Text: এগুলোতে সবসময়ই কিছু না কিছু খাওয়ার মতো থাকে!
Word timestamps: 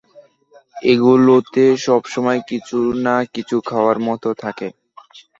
এগুলোতে 0.91 1.63
সবসময়ই 1.85 2.43
কিছু 2.49 2.77
না 3.05 3.15
কিছু 3.33 3.55
খাওয়ার 3.69 3.97
মতো 4.07 4.29
থাকে! 4.43 4.67